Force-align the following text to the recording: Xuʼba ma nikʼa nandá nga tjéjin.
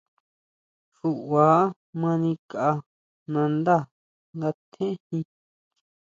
Xuʼba 0.97 1.45
ma 1.99 2.11
nikʼa 2.21 2.67
nandá 3.31 3.75
nga 4.35 4.49
tjéjin. 4.71 5.25